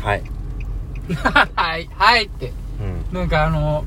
[0.00, 0.22] はい
[1.14, 2.52] はい、 はいって。
[2.80, 3.84] うんなんかあの、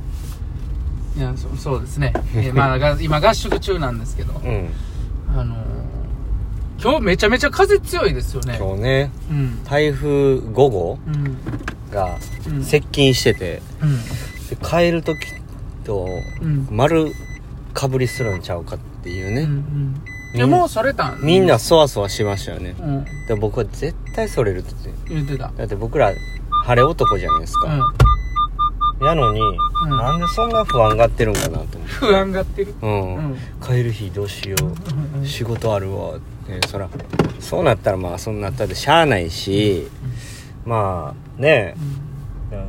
[1.17, 2.14] いや、そそうですね。
[2.35, 4.69] えーまあ、が今合宿中なんですけど、うん
[5.35, 5.58] あのー
[6.82, 8.55] 今日めちゃめちゃ風強いですよね。
[8.57, 9.64] 今日ねうん。
[9.66, 11.36] 台風5号うん。
[11.91, 12.18] が
[12.48, 13.98] うん接近してて、うん。
[13.98, 15.20] で帰る時
[15.84, 16.07] と
[16.41, 16.68] うん。
[16.71, 17.12] 丸
[17.73, 19.34] かぶりするんちゃうかっていううん。
[19.34, 19.96] うね、ん。
[20.34, 21.21] でもうそれたん？
[21.21, 22.75] みんな、そわそわしましたよね。
[22.80, 23.05] うん。
[23.27, 24.73] で僕は絶対それるって
[25.09, 25.52] 言ってた。
[25.55, 26.13] だって僕ら
[26.66, 27.73] 晴れ男じゃないですか、
[28.99, 29.05] うん。
[29.05, 29.98] やのに、うん。
[29.98, 31.77] なんでそんな不安がってるんかなと思って。
[31.88, 32.76] 不安がってる？
[32.81, 33.38] うん、うん。
[33.62, 36.68] 帰る日どうしよう、うん仕事あるわって。
[36.68, 36.90] そら
[37.40, 39.88] そうなったらまあそうなったでしゃあないし、
[40.66, 41.76] まあね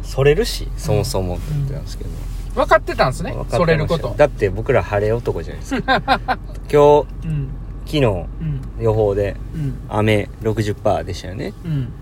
[0.03, 2.11] それるしそもそもって言ってたんですけど、
[2.55, 4.15] 分かってたんですね分かってましたそれること。
[4.17, 6.01] だって僕ら晴れ男じゃないですか
[6.71, 7.49] 今日うん。
[7.87, 8.61] 昨日うん。
[8.81, 9.79] 予報でうん。
[9.89, 11.93] 雨60%でしたよねうん。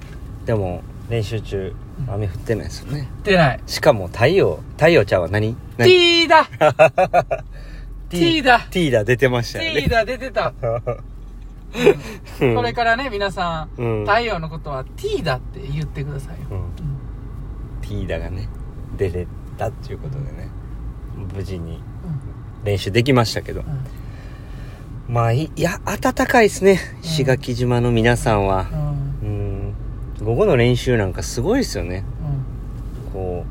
[0.47, 1.75] でも練習中
[2.06, 3.61] 雨降ってないですよね出ない。
[3.67, 5.56] しかも太陽太陽ちゃんは何？
[5.77, 6.48] 何？T だ
[8.11, 10.53] T だ T だ出てましたよ T ねだ出てた。
[10.62, 10.67] う
[12.47, 16.47] んこれからね、皆さん、うん太陽のことは T だって言ってくださいよ。
[16.50, 16.65] うんうん
[17.83, 18.48] T だがね
[18.97, 19.27] 出れ
[19.59, 20.48] たっていうことでね
[21.34, 21.83] 無事に
[22.64, 23.61] 練習できましたけど。
[23.61, 25.15] うん。
[25.15, 28.69] まあいいや暖かいですね石垣島の皆さんは。
[29.23, 29.28] うん。
[30.20, 30.25] うん。
[30.25, 32.05] 午後の練習なんかすごいですよね。
[33.12, 33.45] こ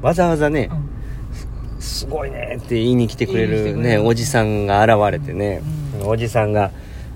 [0.00, 1.80] うわざわざねうん。
[1.80, 5.62] すごいねって言いに来てくれるねおじさんが現れてね、
[6.00, 6.08] うん。
[6.08, 6.70] おじさんが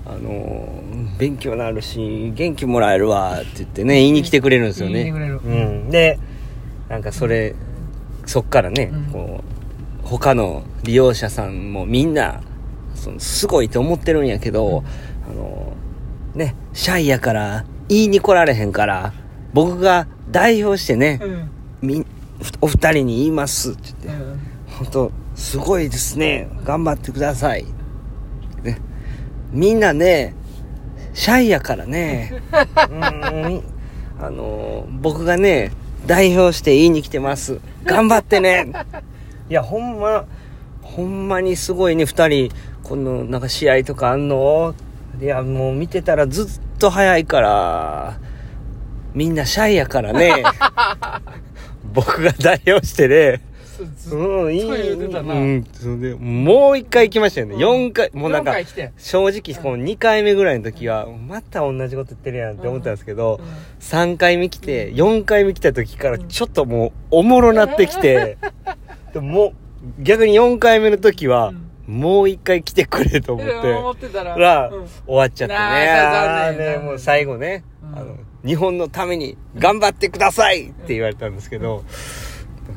[0.05, 5.03] あのー勉強になるし元気もらえるわって言ってね言いに来てくれるんですよね。
[5.03, 5.39] 言いに来てくれる。
[5.43, 6.17] うん、で
[6.87, 7.55] なんかそれ
[8.29, 9.05] そっからね、うん。
[9.11, 9.43] こ
[10.05, 12.43] う他の利用者さんもみんな
[12.93, 14.83] そのすごいと思ってるんやけど、
[15.27, 19.13] あのーねシャイやから言いに来られへんから
[19.51, 21.49] 僕が代表してね、うん。
[21.81, 22.05] み
[22.61, 24.39] お二人に言いますって言って、うん。
[24.77, 27.65] 本当すごいですね頑張ってください、
[28.61, 28.77] ね、
[29.51, 30.35] みんなね
[31.15, 32.31] シャイやからね。
[32.53, 33.63] うーん
[34.21, 35.71] あのー僕がね
[36.09, 37.59] 代表して言いに来てます。
[37.85, 38.71] 頑張ってね。
[39.47, 40.25] いやほんま
[40.81, 42.05] ほんまにすごいね。
[42.05, 44.73] 二人このなんか試合とかあんの？
[45.21, 46.47] いやもう見てたらずっ
[46.79, 48.17] と早いから
[49.13, 50.43] みんなシャイやからね。
[51.93, 53.41] 僕が代表してね
[54.11, 54.61] うん、いい。
[54.61, 55.33] そう言うてたな。
[55.33, 57.55] うん、それで、もう一回行きましたよね。
[57.55, 57.59] うん。
[57.59, 58.53] 四回、もうなんか
[58.97, 63.39] 正直、この2回目ぐらいの時は、また同じこと言ってるやんって思ったんですけど、
[63.79, 68.37] 3回目来て、4回目来た時から、ちょっともう、おもろなってきて、
[69.13, 69.53] でも
[69.99, 71.53] 逆に4回目の時は、
[71.87, 74.71] もう一回来てくれと思って、うん思ってたら。
[75.07, 76.75] 終わっちゃってね。
[76.75, 77.97] ね、もう最後ね、うん。
[77.97, 78.15] あの、
[78.45, 81.83] 日本のために頑張ってくださいって言われたんですけど、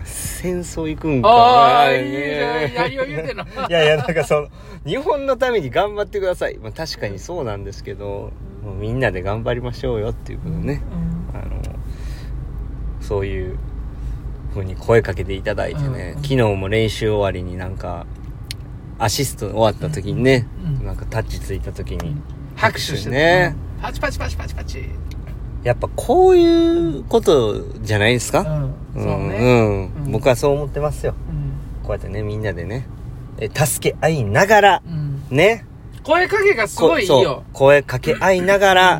[0.04, 2.84] 戦争行くんかああ、いいねじゃん。
[2.84, 3.44] やりを言うてんの。
[3.44, 4.48] いやいや、なんかその、
[4.84, 6.58] 日本のために頑張ってください。
[6.58, 8.32] まあ確かにそうなんですけど、
[8.64, 10.82] もうみんなで頑張りましょうよっていうことね。
[11.34, 11.60] あの、
[13.00, 13.58] そういう
[14.52, 18.06] 風に声かけていただいてね、うん昨日も練習終わりになんか、
[18.98, 20.46] アシスト終わった時にね、
[20.78, 22.16] うんなんかタッチついた時に、
[22.56, 23.54] 拍手してね。
[23.66, 24.84] うんパチパチパチパチパチ。
[25.64, 28.74] やっぱこういうことじゃないですか、うん。
[28.94, 29.36] そううんね。
[29.36, 31.14] うんうん僕はそう思ってますよ。
[31.28, 31.42] うん
[31.82, 32.86] こうやってね、みんなでね、
[33.38, 35.64] え助け合いながら、うんね。
[36.04, 37.44] 声かけがすごいいいよ。
[37.52, 38.96] 声かけ合いながら、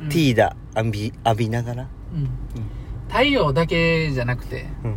[0.00, 1.82] うんティーダ浴び、浴びながら。
[1.82, 2.28] うん
[3.08, 4.96] 太陽だけじゃなくて、うん。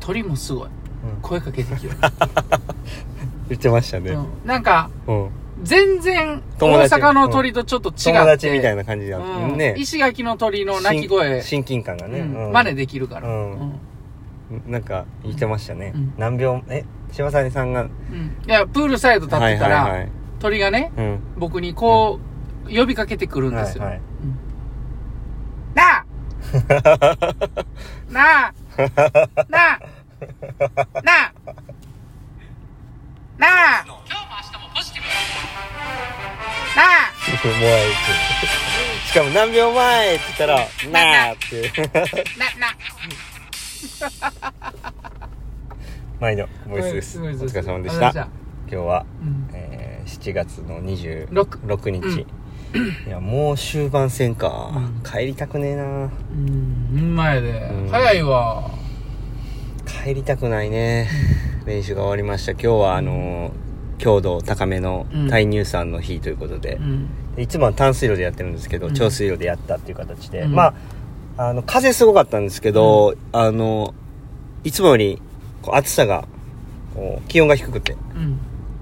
[0.00, 0.68] 鳥もすごい。
[0.68, 1.98] うん声かけてきよる。
[3.50, 4.10] 言ってましたね。
[4.10, 5.28] うんなんか、うん。
[5.62, 8.04] 全然、大阪の鳥とちょっと違って。
[8.12, 9.74] 友達みたいな感じだうんね。
[9.76, 12.20] 石垣の鳥の鳴き声、親近感がね。
[12.20, 12.46] うん。
[12.46, 12.52] うん。
[12.52, 13.28] 真似できるから。
[13.28, 13.52] うん。
[13.52, 14.62] うん。
[14.66, 15.92] なんか言ってましたね。
[15.94, 16.14] うん。
[16.16, 18.36] 何秒、え、柴谷さんが、うん。
[18.46, 20.08] いや、プールサイド立ってたはいはいら、はい。
[20.38, 21.18] 鳥がね、うん。
[21.36, 22.20] 僕にこ
[22.66, 23.84] う、呼びかけてくるんですよ。
[23.84, 24.00] はいはい。
[24.22, 24.38] うん。
[25.74, 26.04] なあ！
[28.10, 28.52] なあ！
[29.48, 29.80] なあ！
[31.02, 31.32] なあ！
[33.38, 33.77] なあ
[37.28, 37.86] もうあい
[39.04, 39.10] つ。
[39.10, 40.56] しかも何秒前って言ったら、
[40.90, 41.82] なーって。
[42.38, 42.76] な、な、
[46.20, 47.20] 毎度、ボイスです。
[47.20, 47.98] お疲れ様でし。
[47.98, 48.28] た今
[48.68, 52.26] 日は、うんえー7月の26六日。
[53.06, 55.02] いや、もう終盤戦かうん。
[55.02, 57.88] 帰りたくねえなうん、前でうん。
[57.90, 58.70] 早いわ。
[60.04, 61.08] 帰りたくないね。
[61.66, 62.52] 練習が終わりました。
[62.52, 63.52] 今日は、あのー、
[63.98, 67.08] 強度高めのうん耐乳酸の日ということでう、ん。
[67.36, 70.74] いつもは淡水路でやってるんですけど、うん超水路でやったっていう形で、うんま
[71.36, 73.94] あ、あの、風すごかったんですけど、あの、
[74.64, 75.20] いつもより、
[75.62, 76.26] こう、暑さが、
[76.94, 78.38] こう、気温が低くて、うん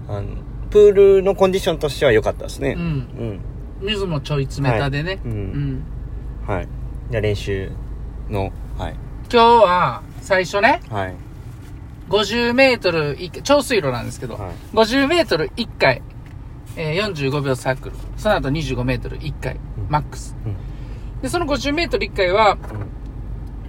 [0.07, 0.27] あの、
[0.71, 2.73] プールのコンディションとしては良かったですね。
[2.77, 3.39] うんうん。
[3.87, 5.83] 水もちょい冷たでね、はいうんうん
[6.47, 6.67] はい。
[7.11, 7.71] じゃあ練習
[8.29, 8.95] の、はい。
[9.31, 11.15] 今日は最初ねはい。
[12.09, 14.51] 50メートル一回超水路なんですけど、はい。
[14.73, 16.01] 50メートル1回、
[16.75, 17.95] えー45秒サークル。
[18.17, 19.87] その後25メートル1回、うん。
[19.89, 20.35] マックス。
[20.45, 20.55] うん。
[21.21, 22.57] でその50メートル1回は、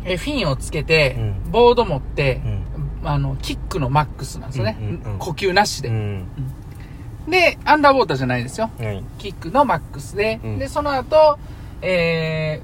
[0.04, 1.50] えーフィンをつけて、うん。
[1.50, 3.08] ボード持ってう、ん。
[3.08, 5.18] あのキックのマックスなんですよね、うんうんうん。
[5.18, 6.26] 呼吸なしで、うん。
[7.28, 8.70] でアンダーウォーターじゃないですよ。
[8.78, 9.02] はい。
[9.18, 10.58] キックのマックスで、うん。
[10.58, 11.38] で、その後、
[11.82, 12.60] え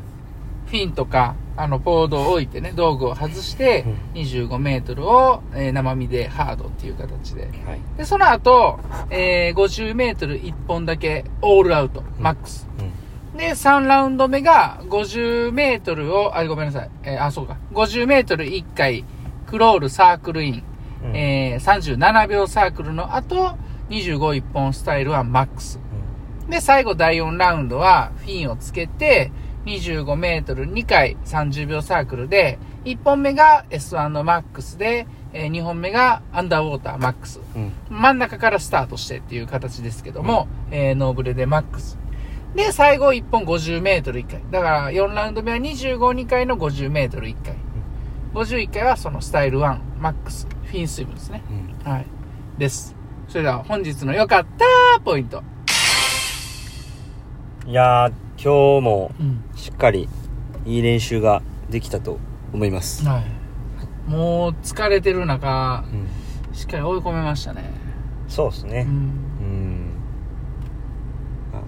[0.67, 3.85] ー、フィンとか、あの、ボードを置いてね、道具を外して、
[4.15, 7.43] 25メートルを、えー生身でハードっていう形で。
[7.43, 7.81] はい。
[7.97, 8.81] で、その後、
[9.11, 12.69] えー、50メートル1本だけオールアウト、マックス。
[13.33, 13.39] うん。
[13.39, 16.91] で、3ラウンド目が50メートルを、あ、ごめんなさい。
[17.05, 17.57] えーあ、そうか。
[17.73, 19.05] 50メートル1回、
[19.47, 20.65] クロールサークルイン。
[21.05, 23.57] うんえー、37秒サークルの後、
[23.91, 25.79] 25一本スタイルはマックス。
[26.49, 29.31] で、最後第4ラウンドはフィンをつけて、
[29.65, 37.41] 25メートル2回30秒サークルで、1本目が S1 のマックスで、え2本目がアンダーウォーターマックス。
[37.57, 37.73] うん。
[37.91, 41.99] 真ん中からスタートしてっていう形ですけども、えーノーブレでマックス。
[42.55, 44.43] で、最後1本50メートル1回。
[44.51, 47.57] だから4ラウンド目は25、2回の50メートル1回。
[48.35, 51.43] 51回はそのスタイル1、マックス、フィンスイムですね。
[51.85, 51.91] うん。
[51.93, 52.07] はい。
[52.59, 52.95] です。
[53.29, 55.43] それでは本日の良かったポイント。
[57.67, 58.13] いやー、
[58.43, 59.45] 今日もうん。
[59.57, 60.09] しっかり
[60.65, 62.19] いい練習ができたと
[62.53, 63.07] 思います。
[63.07, 64.11] はい。
[64.11, 66.55] もう疲れてる中、うん。
[66.55, 67.71] しっかり追い込めましたね。
[68.29, 68.87] そうですね。
[68.89, 68.95] うん。
[68.95, 69.91] うん。
[71.53, 71.63] あ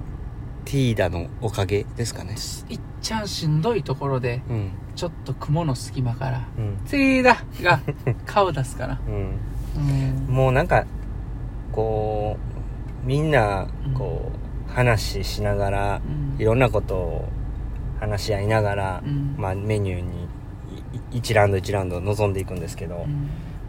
[0.64, 2.36] ティーダのおかげですかね。
[2.68, 4.70] いっちゃんしんどいところで、うん。
[4.94, 6.78] ちょっと雲の隙間から、うん。
[6.86, 7.80] ツリーだが
[8.26, 9.00] 顔出すから。
[9.06, 9.38] うん。
[10.28, 10.34] うん。
[10.34, 10.84] もうなんか、
[11.72, 12.36] こ
[13.04, 16.40] う、みんな、こう、話しながら、うん。
[16.40, 17.28] いろんなことを
[18.00, 19.34] 話し合いながら、うん。
[19.36, 20.28] まあメニューに
[21.12, 23.06] い1ラウンド1ラウンド臨んでいくんですけど、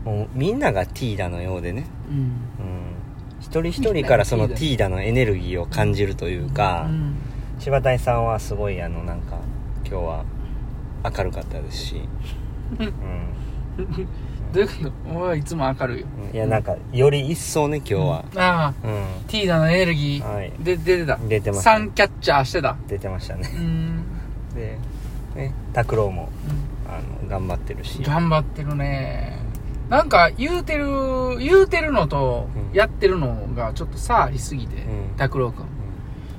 [0.03, 2.15] もうみんながティーダのようでね、うん。
[2.15, 2.31] うん、
[3.39, 7.15] 一人一人からそのティーダのエネルギーを感じるというか、うん。
[7.59, 9.39] 柴谷さんはすごいあのなんか
[9.85, 10.25] 今日は
[11.03, 12.01] 明るかったですし、
[12.79, 12.93] うん
[14.53, 14.91] どういうこと？
[15.15, 16.07] 俺はいつも明るいよ。
[16.33, 19.05] いやなんかより一層ね今日は、ああ、うん。
[19.27, 20.51] ティーダのエネルギー、はい。
[20.59, 21.17] で、出てた。
[21.17, 22.75] 出てましたサンキャッチャーしてた。
[22.87, 23.49] 出てましたね。
[23.53, 24.03] うん。
[24.55, 24.77] で
[25.35, 26.91] ね拓郎もうん。
[26.91, 28.01] あの頑張ってるし。
[28.03, 29.37] 頑張ってるね。
[29.89, 32.75] なんか言うてる、言うてるのとうん。
[32.75, 35.65] やってるのがちょっと差ありすぎてうん、拓郎くん。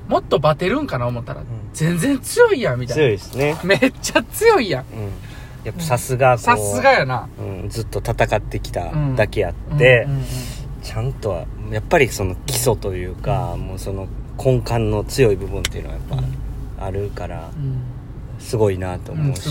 [0.07, 3.53] もっとバテるんかな思ったらん、全然強いやん、みたい強いですね。
[3.53, 3.63] な。
[3.63, 4.85] めっちゃ強いやん。
[4.85, 5.28] うん
[5.63, 7.27] やっぱさすがさすがやな。
[7.39, 9.15] うん、ずっと戦ってきたうん。
[9.15, 10.25] だけあって、うんうんうん。
[10.81, 14.07] ちゃんとはやっぱりその基礎というか、もうその
[14.43, 16.03] 根幹の強い部分っていうのはやっ
[16.77, 17.81] ぱあるからうん。
[18.39, 19.49] すごいなとうん、思うし、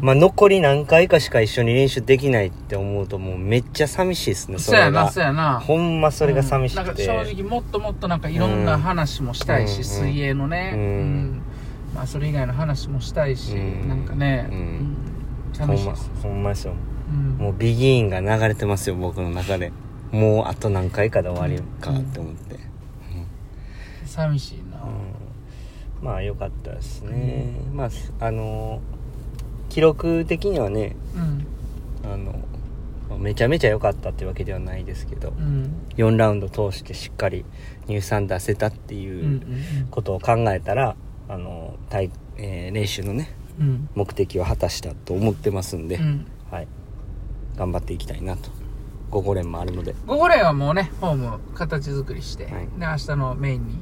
[0.00, 5.60] まあ残り何回かしか一緒に練習できないって思うともうめっちゃ寂しいですねそれがそうやな、そうやな。
[5.60, 9.84] ほんまそれが寂しくて、正直もっともっとなんかいろんな話もしたいし、うん。
[9.84, 10.80] 水泳のね、うん。
[10.80, 11.42] うん。
[11.94, 13.88] まあそれ以外の話もしたいし、うん。
[13.90, 14.56] なんかね、うん。
[14.56, 14.96] うん
[15.66, 16.74] ほんまほんまですよ。
[17.10, 17.30] うん。
[17.38, 19.72] もうビギーンが流れてますよ僕の中で。
[20.12, 22.56] もうあと何回かで終わりかって思って、
[24.06, 26.04] 寂しいな、うん。
[26.04, 27.84] まあ良かったですね、ま
[28.20, 28.80] ああの
[29.68, 31.46] 記録的にはねうん。
[32.10, 35.74] あのめちゃめちゃ良かったってわけではないですけど、うん。
[35.96, 37.44] 4ラウンド通してしっかり
[37.86, 39.86] 乳酸出せたってうんういうん。
[39.90, 40.96] ことを考えたら、
[41.28, 43.37] あの体えー練習のねうん
[43.94, 46.26] 目的を果たしたと思ってますんで、うん。
[46.50, 46.68] はい、
[47.56, 48.50] 頑張っていきたいなと。
[49.10, 49.94] 5五連もあるので。
[50.06, 52.68] 午後練はもうねフォーム形作りして、はい。
[52.78, 53.74] で明日のメインに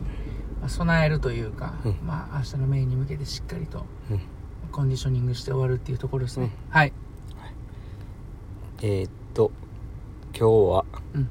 [0.60, 1.96] まあ備えるというか、うん。
[2.06, 4.20] まあ明日のメインに向けてしっかりとうん。
[4.72, 6.70] コンディショニングして終わるっていうところですね、うん。
[6.70, 6.92] はい。
[8.82, 9.50] えーっと
[10.38, 11.28] 今日はうん。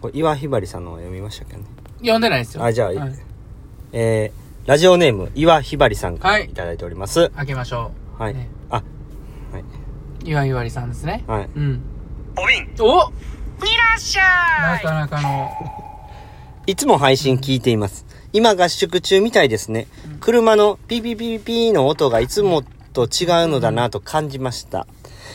[0.00, 1.62] これ岩ひばりさんのを読みましたっけね？
[1.98, 2.64] 読んでないですよ。
[2.64, 2.98] あじゃあ、はい、
[3.92, 6.44] えー、ラジオネーム岩ひばりさんからはい。
[6.44, 7.30] いただいております。
[7.30, 8.22] 開けましょう。
[8.22, 8.48] はい、ね。
[8.70, 10.28] あはい。
[10.28, 11.24] 岩井わりさんですね。
[11.26, 11.48] はい。
[11.56, 11.82] うん。
[12.36, 15.50] おびんおいらっしゃないかなかの。
[16.68, 18.06] いつも配信聞いています。
[18.32, 19.88] 今合宿中みたいですね。
[20.20, 24.86] 車のピーピーピーピーの音がいつもと違うのだなと感じました。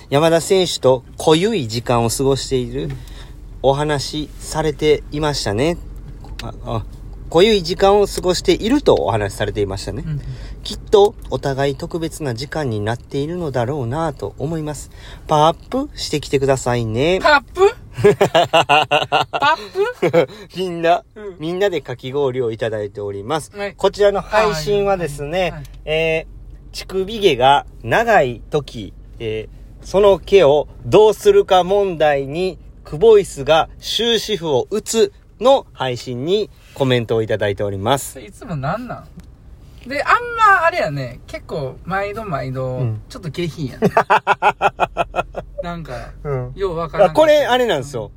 [0.10, 2.90] 山田選手と濃ゆい時間を過ごしている。
[3.62, 5.78] お話しされていましたね。
[6.44, 6.97] ああ
[7.30, 10.04] 濃ゆい時間を過ごしているとお話しされていましたね。
[10.06, 10.22] うん
[10.64, 14.92] きっとお互い特別な時間になっているのだろうなと思います。
[15.26, 17.20] パワーアップしてきてくださいね。
[17.22, 17.74] パップ？
[18.18, 19.56] パ
[20.02, 20.30] ップ？
[20.58, 23.52] みんな、うんみんなでかき氷をいただいております。
[23.56, 38.20] はいこちらの配信はですね、はいえー、乳首毛が長い時、えー、その毛をどうするか問題に、クボイスが終止符を打つの配信にコメントをいただいております。
[38.20, 39.04] いつもなんな
[39.84, 39.90] ん？
[39.90, 43.90] で、あんま、あれやね、結構、毎度毎度うん、ちょっと下品やね。
[45.64, 46.52] なんか、うん。
[46.56, 47.10] ようわからん。
[47.10, 48.12] あこれあれなんですよ。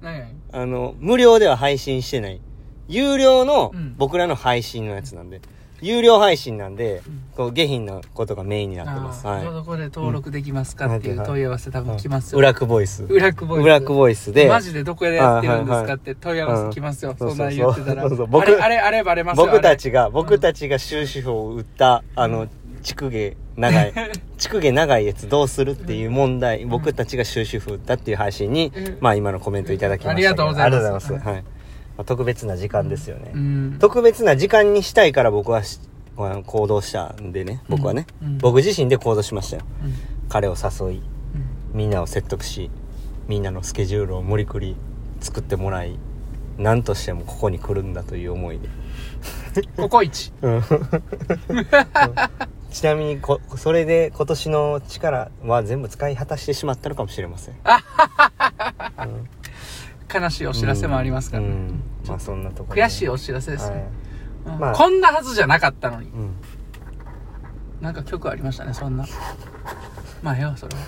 [0.53, 2.41] あの、無料では配信してない。
[2.87, 3.95] 有料のうん。
[3.97, 5.41] 僕らの配信のやつなんで。
[5.83, 9.27] 有料配信なんでうん、こう下品なことがメインになってます。
[9.27, 9.45] はい。
[9.45, 12.39] どこで登録できますかっていうんう問い合わせ多分来ますよ。
[12.39, 13.05] 裏クボイス。
[13.05, 13.63] 裏クボイス。
[13.63, 17.13] 裏クボイスで、マジでどこでやってるんですかって問い合わせ来ますよ。
[17.13, 18.03] うんそんなん言ってたら。
[18.03, 19.47] そうそうそう僕あれ、あれ、あれバレますよ。
[19.47, 20.01] 僕たちが。
[20.01, 22.49] が、僕たちが終止符を打った、あの、
[22.83, 23.93] 乳毛長い、
[24.39, 30.29] 乳毛長いやつどうするっていう問題、僕たちが終止符打ったっていう配信にうん、まあ今のコメントいただきましたけど。
[30.29, 31.29] ありがとうございますありがとうございます。
[31.29, 31.45] はい。
[32.01, 33.33] まあ特別な時間ですよね。
[33.35, 33.77] うん。
[33.79, 35.63] 特別な時間にしたいから僕は
[36.47, 38.07] 行動したんでね、僕はね。
[38.23, 39.65] うん僕自身で行動しましたよ。
[39.85, 39.93] うん
[40.31, 41.03] 彼を誘い、
[41.75, 42.71] みんなを説得し、
[43.27, 44.77] みんなのスケジュールを無理くり
[45.21, 45.99] 作ってもらい、
[46.57, 48.69] 何としてもここに来るんだという思いで。
[49.77, 50.33] ココイチ。
[50.41, 50.63] うん
[52.71, 57.57] ちなみにこ、それで今年の力は全部使い果たしてしまったのかもしれません。
[60.13, 61.49] 悲しいお知らせもありますからね。
[61.49, 63.89] うんまあそんなところで悔しいお知らせですはいね。
[64.47, 66.09] うんまあこんなはずじゃなかったのに。
[66.09, 66.35] うん。
[67.81, 69.07] なんか曲ありましたね、そんな。
[70.23, 70.83] まあよ、それは。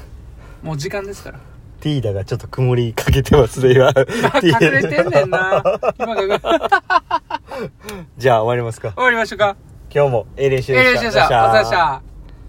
[0.62, 1.40] もう時間ですから。
[1.81, 3.88] ティーダがちょっと曇りかけてますね、今。
[4.42, 5.62] 隠れてんねんな。
[5.99, 6.40] 今が。
[8.19, 8.92] じゃあ終わりますか。
[8.92, 9.57] 終わりましょうか。
[9.95, 11.02] 今日もええ練習ええでした。
[11.02, 11.47] 練習でした。
[11.47, 12.12] お疲れ様でした。